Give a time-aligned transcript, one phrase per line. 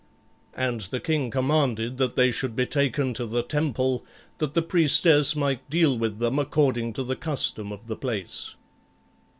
[0.57, 4.03] And the king commanded that they should be taken to the temple,
[4.39, 8.55] that the priestess might deal with them according to the custom of the place.